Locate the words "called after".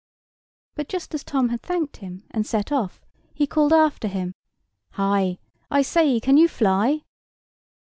3.45-4.07